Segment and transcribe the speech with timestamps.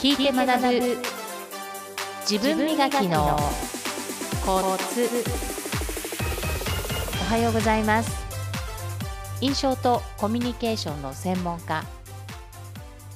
[0.00, 0.46] 聞いて学
[0.80, 0.96] ぶ。
[2.26, 3.38] 自分磨きの
[4.46, 5.06] コツ。
[7.20, 8.10] おはようございます。
[9.42, 11.84] 印象とコミュニケーションの専門家。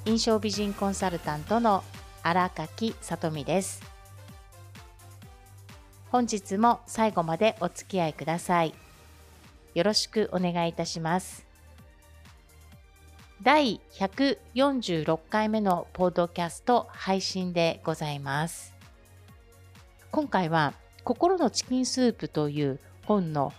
[0.05, 1.82] 印象美人コンサルタントの
[2.23, 3.82] 荒垣さとみです。
[6.11, 8.75] 本日も最後までお付き合いください。
[9.75, 11.46] よろしくお願いいたします。
[13.43, 18.74] 第146回目のポッドキャスト配信でございます。
[20.10, 23.52] 今回は心のチキンスープという本の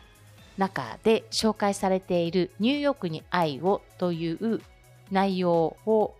[0.57, 4.61] 中で紹介されているニューヨークに愛をという
[5.11, 6.15] 内容を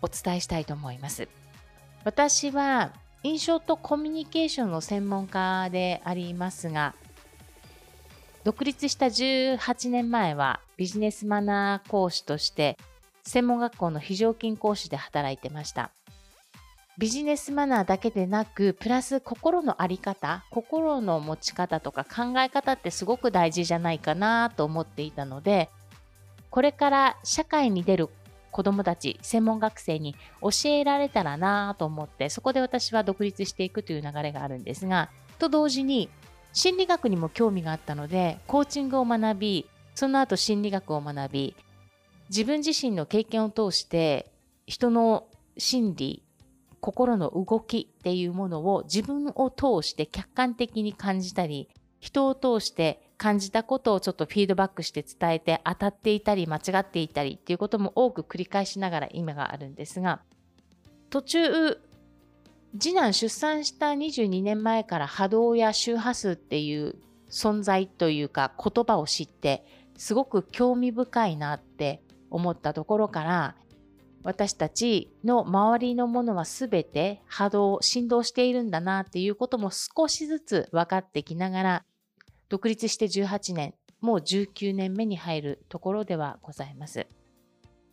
[0.00, 1.28] お伝えしたいと思います。
[2.04, 2.92] 私は
[3.22, 6.94] 印象とコミュニケーションの専門家でありますが、
[8.44, 12.76] 独立した18年前はビジネスマナー講師として
[13.22, 15.90] 専門学校の非常勤講師で働いてました。
[16.98, 25.70] ビジネスマナーだけでなく、プラス心のあり方、心の持ち方とか考え方ってすごく大事じゃないかなと思っていたので、
[26.50, 28.10] これから社会に出る
[28.52, 36.08] 子供たち、専門学生に教えられたらなと思って、そこで私は独立していくという流れがあるんですが、と同時に
[36.54, 41.56] 心理学にも興味があったので、コーチングを学び、その後心理学を学び、
[42.30, 44.30] 自分自身の経験を通して
[44.66, 45.26] 人の
[45.58, 46.22] 心理、
[46.80, 60.20] 心の動きっていうものを自分を通して客観的に感じたり、人を通して感じたことをちょっとフィードバックして伝えて当たっていたり間違っていたりっていうことも多く繰り返しながら今があるんですが、
[61.10, 61.78] 途中、
[62.78, 66.96] 次男出産した22年前から波動や周波数っていう
[67.30, 69.64] 存在というか言葉を知って
[69.96, 73.54] すごく興味深いなって思ったところから
[74.24, 81.84] 私たちの周りのものはすべて波動、振動しているんだなっていうことも少しずつ分かってきながら
[82.48, 87.06] 独立して18年、もう19年目に入るところではございます。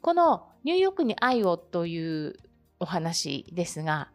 [0.02, 2.36] このニューヨークに愛をという
[2.80, 4.10] お話ですが、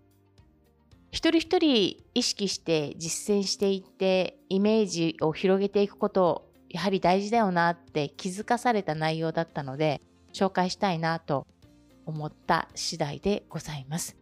[1.17, 10.03] 一人一人意識して実践していってイメージを広げていくことやはり大事だよなって気づかされた内容だったので
[10.35, 11.47] 紹介したいなと
[12.05, 14.19] 思った次第でございます。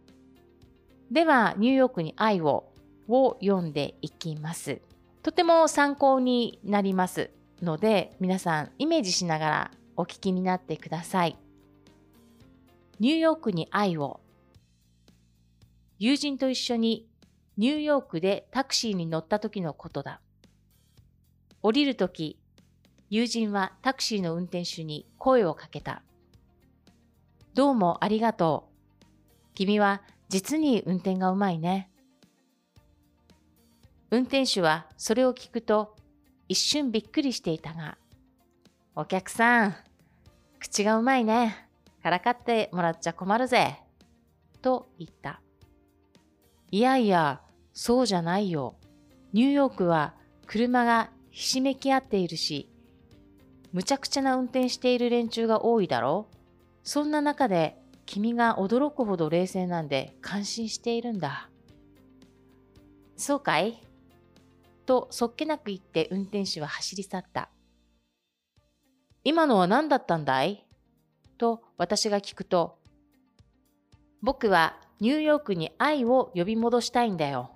[1.11, 2.71] では、ニューヨークに愛を
[3.09, 4.81] を読んでいきます。
[5.25, 11.37] とても参考になりますので、皆さんイメージしながらお聞きになってください。
[13.01, 14.21] ニューヨークに愛を
[15.99, 17.09] 友人と一緒に
[17.57, 20.21] ニューヨークでタクシーに乗った時のことだ。
[21.63, 22.39] 降りる時、
[23.11, 26.03] 友人はタクシーの運転手に声をかけた。
[27.55, 28.69] どうもありがと
[29.03, 29.05] う。
[29.55, 31.91] 君は実に運転がうまいね。
[34.11, 35.95] 運転手はそれを聞くと
[36.49, 37.99] 一瞬びっくりしていたが、
[38.97, 39.77] お客さん、
[40.59, 41.69] 口がうまいね。
[42.03, 43.81] からかってもらっちゃ困るぜ。
[44.61, 45.44] と言った。
[46.75, 47.41] いやいや、
[47.73, 48.75] そうじゃないよ。
[49.33, 50.13] ニューヨークは
[50.45, 52.69] 車がひしめき合っているし、
[53.73, 56.37] むちゃくちゃな運転している連中が多いだろう
[56.83, 57.77] そんな中で
[58.07, 61.49] 君が驚くほど冷静なんで感心しているんだ。
[63.17, 63.81] そうかい？
[64.85, 67.51] とそっけなく言って運転手は走り去った。
[69.23, 70.67] 今のは何だったんだい？
[71.39, 72.81] と私が聞くと、
[74.23, 77.51] 僕はニューヨークに愛を呼び戻したいんだよ。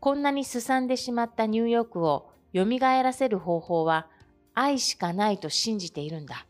[0.00, 4.08] こんなにすさんでしまったニューヨークを蘇らせる方法は
[4.54, 6.46] 愛しかないと信じているんだ。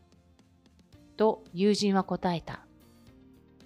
[1.15, 2.61] と友人は答えた。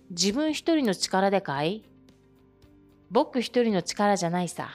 [0.09, 1.84] 自分一人の力でかい？
[3.09, 4.69] 僕一人の力じゃないさ。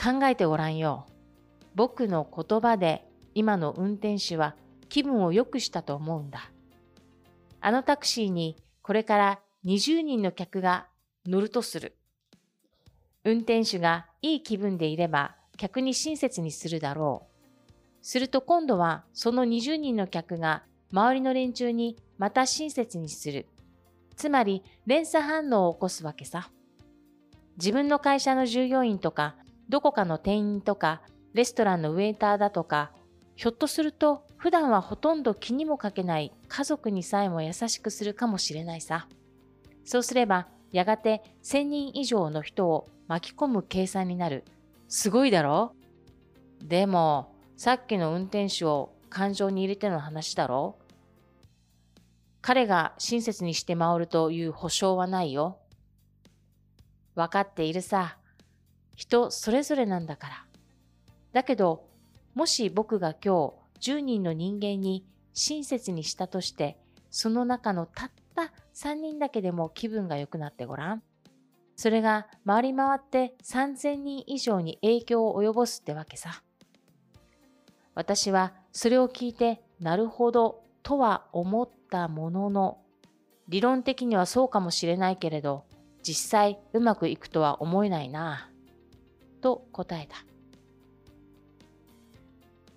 [0.00, 1.06] 考えてごらんよ。
[1.74, 4.54] 僕の言葉で今の運転手は
[4.88, 6.50] 気分を良くしたと思うんだ。
[7.60, 10.86] あのタクシーにこれから20人の客が
[11.26, 11.96] 乗るとする。
[13.24, 17.66] 運転手がいい気分でいれば客に親切にするだろう。
[18.00, 20.62] すると今度はその20人の客が
[20.92, 23.46] 周りの連中にまた親切にする。
[24.16, 26.50] つまり連鎖反応を起こすわけさ。
[27.56, 29.34] 自分の会社の従業員とか、
[29.68, 31.02] どこかの店員とか、
[31.34, 32.92] レストランのウェイターだとか、
[33.34, 39.08] ひょっとすると普段はほとんど気にもかけない家族にさえも優しくするかもしれないさ。
[39.88, 44.44] そうすれば、やがて1000人以上の人を巻き込む計算になる。
[44.86, 45.72] すごいだろ？
[46.62, 50.78] でも、さっきの運転手を感情に入れての話だろ？
[52.42, 55.56] 彼が親切にして回るという保証はないよ。
[57.14, 58.18] わかっているさ。
[58.94, 60.44] 人それぞれなんだから。
[61.32, 61.86] だけど、
[62.34, 66.76] もし僕が今日10人の人間に親切にしたとして、
[67.10, 71.02] その中のたった3人だけでも気分が良くなってごらん。
[71.74, 76.44] それが回り回って3000人以上に影響を及ぼすってわけさ。
[77.96, 82.78] 私はそれを聞いてなるほどとは思ったものの、
[83.48, 85.64] 理論的にはそうかもしれないけれど、
[86.04, 88.48] 実際うまくいくとは思えないな。
[89.40, 90.18] と答えた。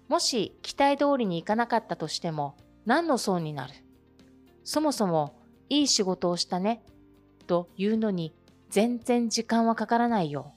[0.08, 2.58] もし期待通りにいかなかったとしても
[2.88, 3.74] 何の損になる？
[4.64, 5.40] そもそも
[5.72, 6.84] いい仕事をしたね
[7.48, 8.36] というのに
[8.70, 10.54] 全然時間はかからないよ。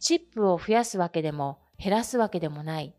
[0.00, 2.96] チップを増やすわけでも減らすわけでもない。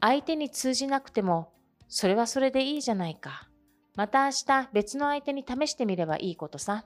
[0.00, 1.52] 相手に通じなくても
[1.88, 3.48] それはそれでいいじゃないか。
[3.94, 6.84] また明日別の相手に試してみればいいことさ。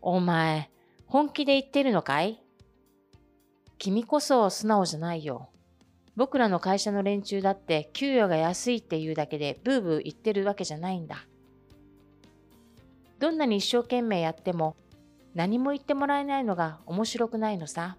[0.00, 0.70] お前、
[1.06, 2.40] 本気で言ってるのかい？
[3.78, 5.48] 君こそ素直じゃないよ。
[6.14, 11.26] 僕らの会社の連中だって給与が安いっていうだけでブーブー言ってるわけじゃないんだ。
[13.22, 14.74] どんなに一生懸命やっても
[15.32, 17.96] 何も言ってもらえないのが面白くないのさ。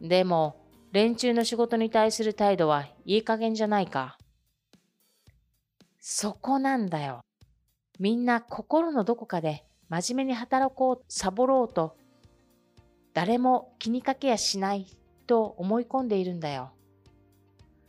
[0.00, 4.16] でも、連中の仕事に対する態度はいい加減じゃないか。
[5.98, 7.24] そこなんだよ。
[7.98, 11.96] みんな心のどこかで真面目に働こう、サボろうと、
[13.14, 14.86] 誰も気にかけやしない
[15.26, 16.70] と思い込んでいるんだよ。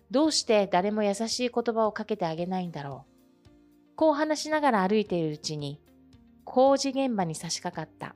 [0.09, 3.16] どうして誰も優しい言葉をかけてあげないんだろう。
[3.97, 5.81] こう話しながら歩いているうちに、
[6.45, 8.15] 工事現場に差し掛かった。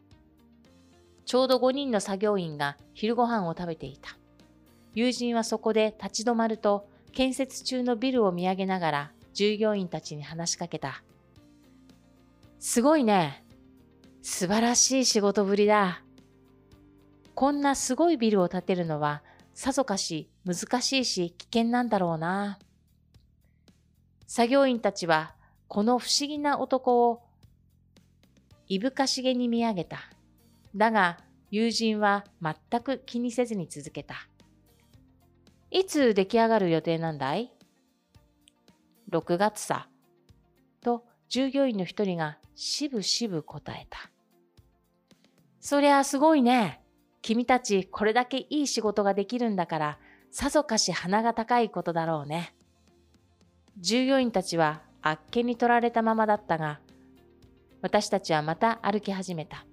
[1.26, 4.16] ちょうど5人の作業員が昼ご飯を食べていた。
[4.94, 11.04] 友人はそこで立ち止まると、建設中のビルを見上げながら従業員たちに話しかけた。
[12.60, 13.44] すごいね。
[14.22, 16.04] 素晴らしい仕事ぶりだ。
[17.34, 19.24] こんなすごいビルを建てるのは
[19.56, 22.60] さぞかし難しいし危険なんだろうな。
[24.28, 25.34] 作業員たちは
[25.72, 27.22] この不思議な男を
[28.68, 30.00] いぶかしげに見上げた。
[30.76, 31.18] だが
[31.50, 34.28] 友人は全く気にせずに続けた。
[35.70, 37.54] いつ出来上がる予定なんだい
[39.14, 39.88] ?6 月さ。
[40.82, 44.12] と従業員の一人がしぶしぶ答えた。
[45.62, 46.82] そりゃすごいね。
[47.22, 50.00] 君たちこれだけいい仕事ができるんだから、
[50.32, 52.54] さぞかし鼻が高いことだろうね。
[53.78, 56.80] 従業員たちはあっけに取られたままだったが、
[57.82, 59.66] 私たちはまた歩き始めた。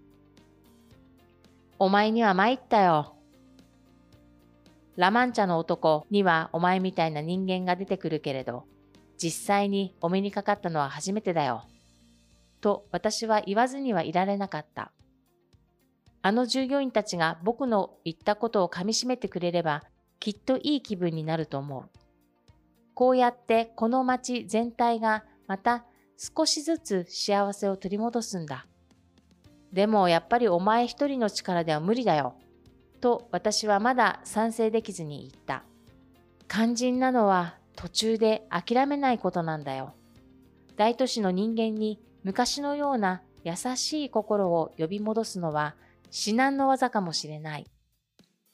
[1.78, 3.14] お前には参ったよ。
[4.96, 8.64] ラマンチャの男にはお前みたいな人間が出てくるけれど、
[9.16, 11.64] 実際にお目にかかったのは初めてだよ。
[12.60, 14.92] と私は言わずにはいられなかった。
[16.22, 19.84] あの従業員たちが僕の言ったことをかみしめてくれれば、
[20.19, 21.90] きっといい気分になると思う。
[22.98, 25.84] こうやってこの街全体がまた
[26.16, 28.66] 少しずつ幸せを取り戻すんだ。
[29.72, 32.34] でもやっぱりお前一人の力では無理だよ。
[33.00, 35.62] と私はまだ賛成できずに言った。
[36.49, 39.94] 肝心なのは途中で諦めないことなんだよ。
[40.76, 45.76] 大都市の人間に昔のような優しい心を呼び戻すのは
[46.11, 47.66] 至難の技かもしれない。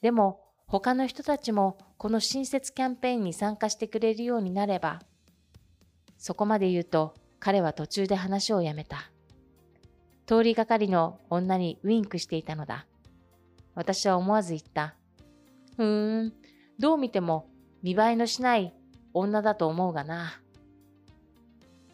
[0.03, 5.01] でも、他の人たちもこの親切キャンペーンに参加してくれるようになれば、
[6.19, 9.11] そこまで言うと彼は途中で話をやめた。
[10.27, 12.85] 通りがかりの女にウインクしていたのだ。
[13.75, 14.97] 私は思わず言った。
[15.79, 16.35] ふーん、
[16.79, 17.49] どう見ても
[17.83, 18.75] 見栄えのしない
[19.15, 20.43] 女だと思うがな。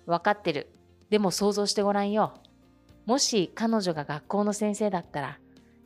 [0.06, 0.72] わかってる。
[1.08, 2.34] でも想像してごらんよ。
[3.06, 5.38] もし彼女が学校の先生だったら、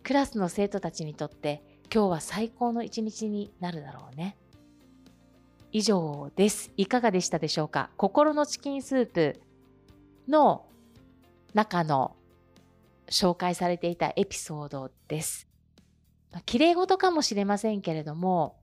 [0.03, 4.37] クラスの生徒たちにとって今日は最高の一日になるだろうね。
[5.71, 6.73] 以上です。
[6.77, 7.89] いかがでしたでしょうか？
[7.97, 9.41] 心のチキンスープ
[10.27, 10.67] の
[11.53, 12.17] 中の
[13.07, 15.47] 紹介されていたエピソードです。
[16.47, 18.57] 綺麗事かもしれませんけれども、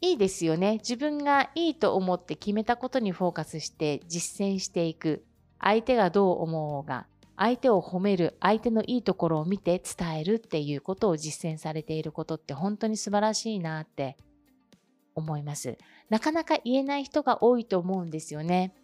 [0.00, 0.78] いいですよね。
[0.78, 5.26] 自分がいいと思って決めたことにフォーカスして実践していく。
[5.58, 7.06] 相手がどう思うが、
[7.40, 14.18] 相手を褒める、相手のいいところを見て伝えるっていうことを実践されていることって本当に素晴らしいなって
[15.14, 15.78] 思います。
[16.10, 18.74] なかなか言えない人が多いと思うんですよね。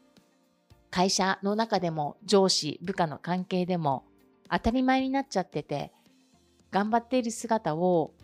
[0.90, 4.06] 会社の中でも上司、部下の関係でも
[4.50, 5.92] 当たり前になっちゃってて、
[6.70, 8.14] 頑張っている姿を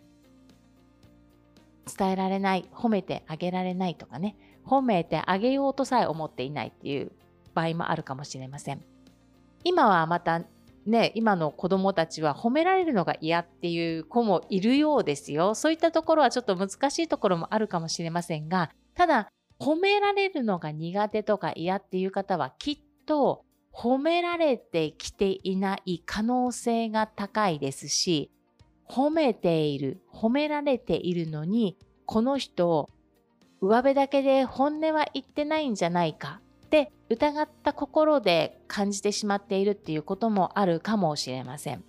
[1.94, 7.12] 伝えられない、褒めてあげられないとかね、褒めてあげようとさえ思っていないっていう
[7.52, 8.91] 場合もあるかもしれません。
[9.64, 10.42] 今はまた
[10.86, 15.54] ね、今の子供たちは褒められるのが嫌っていう子もいるようですよ。
[15.54, 19.28] そういったところはちょっと難しいところもあるかもしれませんが、ただ、
[19.60, 28.32] 褒められるのが苦手とか嫌っていう方はきっと褒められてきていない可能性が高いですし、
[28.88, 32.90] 褒めている、褒められているのに、この人、
[33.60, 36.40] 上辺だけで本音は言ってないんじゃないか
[36.72, 41.84] って疑った心で感じてしまっているっていうこともあるかもしれません。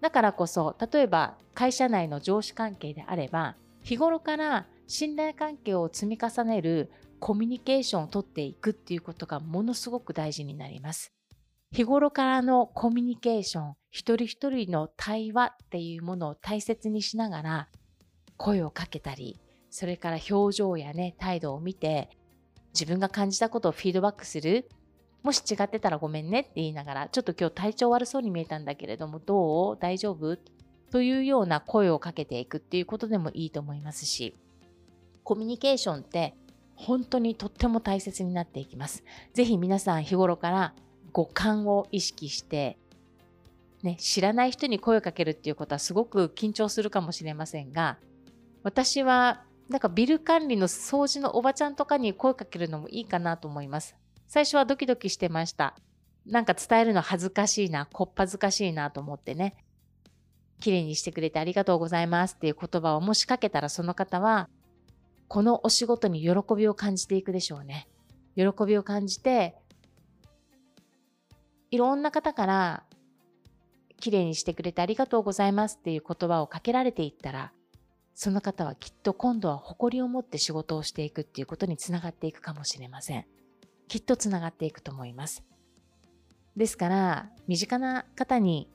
[0.00, 3.54] だからこそ、例えば会社内の上司関係であれば、
[3.84, 6.90] 日頃から信頼関係を積み重ねる
[7.20, 11.12] コミュニケーションをとっていくっていうことがものすごく大事になります。
[11.70, 17.68] 日頃からのコミュニケーション、一人一人の対話っていうものを大切にしながら
[18.36, 19.40] 声をかけたり、
[19.70, 22.10] それから表情やね、態度を見て
[22.78, 24.68] 自分が感じたことをフィードバックする。
[25.22, 29.76] もし違ってたらごめんねって言いながら、ちょっと今日体調悪そうに見えたんだけれども、どう？
[29.80, 30.36] 大丈夫？
[30.92, 34.36] というような声をかけていくっていうことでもいいと思いますし、
[35.24, 36.34] コミュニケーションって
[36.76, 39.02] 本当にとっても大切になっていきます。
[39.32, 40.74] ぜひ皆さん日頃から
[41.12, 42.78] 五感を意識して、
[43.82, 47.98] ね、知らない人に声をかけるっていうことはすごく緊張するかもしれませんが、
[48.62, 53.96] 私はなんかビル管理の掃除のおばちゃんとかに声かけるのもいいかなと思います。
[54.28, 55.76] 最初はドキドキしてました。
[56.24, 59.56] なんか伝えるの恥ずかしいな、こっぱずかしいなと思ってね。
[60.60, 64.48] 綺麗にしてくれてありがとうございますっていう言葉をもしかけたらその方は、
[65.28, 67.88] このお仕事に喜びを感じていくでしょうね。
[68.36, 69.56] 喜びを感じて、
[71.70, 72.84] いろんな方から、
[73.98, 77.52] 綺麗にしてくれてありがとうございますっていう言葉をかけられていったら、
[78.16, 83.26] その方はきっと今度は誇りを持って仕事をしていくっていうことにつながっていくかもしれません。
[83.88, 85.44] きっとつながっていくと思います。
[86.56, 88.70] ですから、身近な方に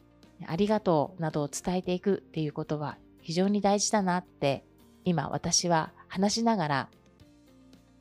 [0.45, 4.63] ありがとうなどを伝えていくっていうことは非常に大事だなって
[5.05, 6.89] 今私は話しながら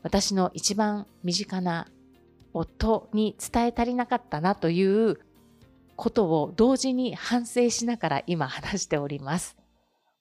[0.02, 1.88] 私の一番身近な
[2.52, 5.18] 夫に伝え足りなかったなという
[5.96, 9.56] ことを同時に反省しながら今話しております。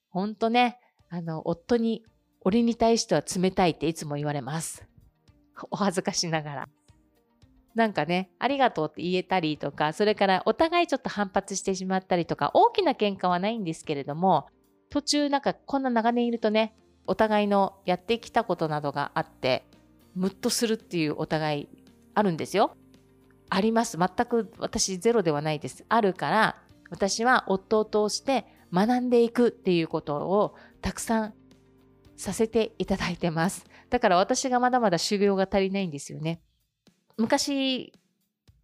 [0.10, 0.78] ほんとね、
[1.10, 2.04] あの、夫に、
[2.42, 4.88] 俺に対しては冷たいっていつも言われます。
[5.72, 6.70] お恥ずかしながら。
[7.76, 14.48] なんかね、ありがとうって言えたりとか、それからお互いちょっと反発してしまったりとか、大きな喧嘩はないんですけれども、
[14.90, 16.76] 途中なんかこんな長年いるとね、
[17.08, 19.66] お互いのやってきたことなどがあって、
[20.16, 21.70] ムッとするっていうお互い
[22.14, 22.76] あるんですよ。
[23.50, 23.98] あります。
[23.98, 25.86] 全く私ゼロではないです。
[25.90, 26.56] あるから、
[26.90, 31.34] 私は夫を通して学んでいくっていうことをたくさん
[32.16, 33.66] させていただいてます。
[33.90, 36.42] だから私がまだまだ修行が足りないんですよね。
[37.18, 37.94] 昔、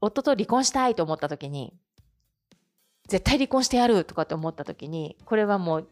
[0.01, 1.73] 夫と離婚したいと思った時に、
[3.07, 5.89] 絶対離婚してやるとかって思った時に、これはもう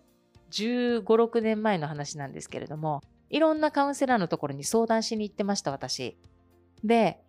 [0.51, 6.17] 15、6年前の話なんですけれども、いろんなカウンセラーのところに相談しに行ってました、私。
[6.83, 7.23] で、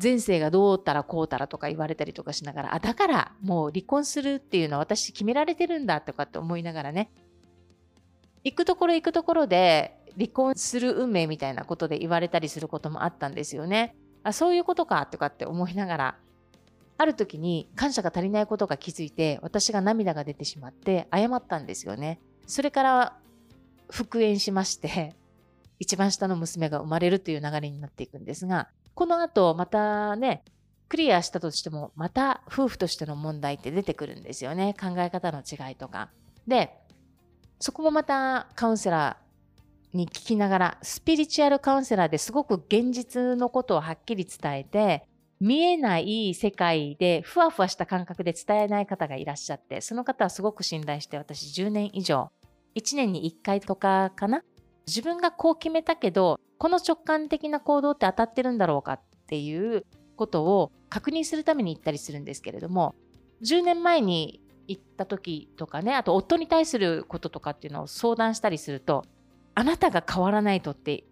[0.00, 7.10] 前世がどうたらこうたらとか言われたりとかしながら、あ、だからもう離婚するっていうのは私決められてるんだとかって思いながらね、
[8.44, 13.96] 行くところ行くところで離婚する運命みたいなことで言われたりすることもあったんですよね。
[14.22, 16.18] あ、そういうことかとかって思いながら、
[16.98, 22.20] ある時に感謝が足りないことが気づいて、私が涙が出てしまって謝ったんですよね。
[22.46, 23.18] それから
[23.90, 25.14] 復縁しまして、
[25.78, 30.44] 一番下の娘が生まれるという流れになっていくんですが、この後またね、
[30.88, 34.74] クリアしたとしても、また夫婦としての問題って出てくるんですよね。
[34.78, 36.10] 考え方の違いとか。
[36.46, 36.76] で、
[37.62, 45.06] そこもまたカウンセラーに聞きながら、スピリチュアルカウンセラーですごく現実のことをはっきり伝えて、
[45.38, 52.32] 見えない世界でふわふわした感覚で伝えない方がいらっしゃって、その方はすごく信頼して私10年以上、
[52.74, 54.42] 1年に1回とかかな？
[54.88, 62.96] 自分がこう決めたけど、この直感的な行動って当たってるんだろうかっていうことを確認するために行ったりするんですけれども、
[63.44, 69.04] 10年前に行った時とかね、あと夫に対することとかっていうのを相談したりすると、
[69.54, 71.04] あなたが変わらないとって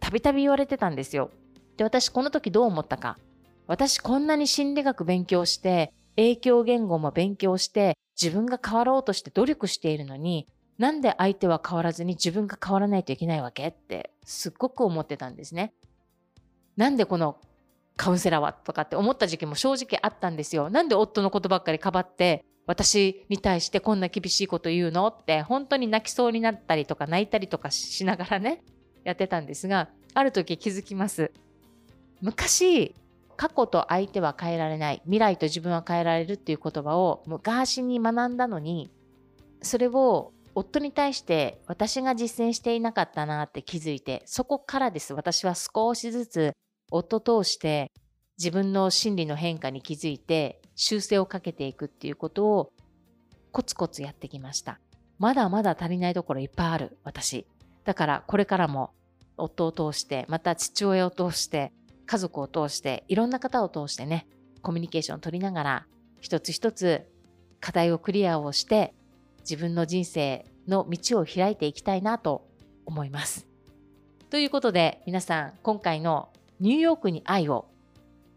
[0.00, 1.30] たびたび言われてたんですよ。
[1.76, 3.18] で、私この時どう思ったか。
[3.66, 10.46] 私こんなに心理学勉強して、影響言語も勉強して、自分が変わろうとして努力しているのに、
[10.78, 15.72] なんで相手は変わらずに自分が変わらないといけないわけってすっごく思ってたんですね。
[16.76, 17.38] なんでこの
[17.96, 20.68] カウンセラーはとかって思った時期も正直あったんですよ。
[20.68, 25.06] なんで夫のことばっかりかばって私に対してこんな厳しいこと言うの？
[25.08, 28.64] って本当に泣きそうになったりとか泣いたりとかしながらね
[29.04, 31.32] やってたんですがある時気づきます。
[32.20, 32.94] 昔
[33.36, 35.02] 過去と相手は変えられない。
[35.04, 38.90] 未来と自分は変えられるっていう言葉を昔に学んだのに
[39.62, 45.12] それを夫に対して私が実践していなかったなって気づいてそこからです。
[45.12, 46.52] 私は少しずつ
[46.90, 47.92] 夫通して
[48.38, 52.72] 自分の心理の変化に気づいて修正をかけていくっていうことを
[53.50, 54.78] コツコツやってきました。
[55.18, 57.46] まだまだ足りないところいっぱいある私。
[57.84, 58.90] だからこれからも
[59.36, 61.72] 夫を通してまた父親を通して
[62.04, 64.26] 家族を通していろんな方を通してね
[64.62, 65.86] コミュニケーションを取りながら
[66.20, 67.06] 一つ一つ
[67.60, 68.94] 課題をクリアをして
[69.40, 72.46] 自分の人生の道を開いていきたいなと
[72.84, 73.46] 思います。
[74.30, 76.28] ということで皆さん今回の
[76.60, 77.68] ニューヨークに愛を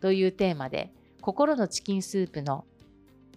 [0.02, 2.66] というテーマで心のチキンスープの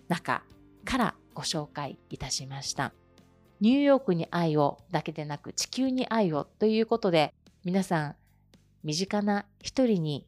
[0.08, 0.42] 中
[0.84, 2.92] からご紹介いたしました。
[3.60, 7.32] ニューヨークに愛をだけでなく地球に愛をということで
[7.64, 8.16] 皆さん
[8.82, 10.26] 身近な一人に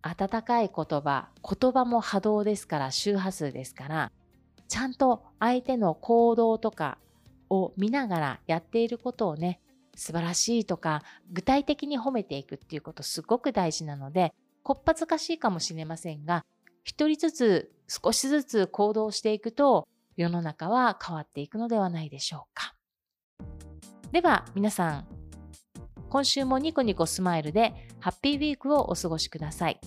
[0.00, 4.12] 温かい言葉、言葉も波動ですから周波数ですから
[4.66, 6.96] ちゃんと相手の行動とか
[7.50, 9.60] を見ながらやっていることをね
[9.94, 11.02] 素晴らしいとか
[11.32, 14.32] 具体的に褒めていくっていうことすごく大事なので
[14.66, 16.44] こっぱずかしいかもしれませんが
[16.82, 22.74] 一人ずつ少しずつ行動していくと世の中は変わっていくのではないでしょうか。
[24.10, 25.06] では皆さん
[26.08, 29.78] 今週もニコニコスマイルでハッピーウィークをお過ごしください。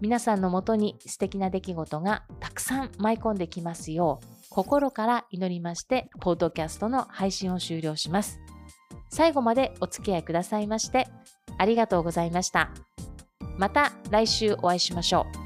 [0.00, 8.40] 皆さんのもとに素敵な出来事がたくさん舞い込んできますよう心から祈りましてポッドキャストの配信を終了します。
[9.08, 11.06] 最後までお付き合いくださいまして
[11.58, 12.72] ありがとうございました。
[13.60, 15.39] また来週お会いしましょう。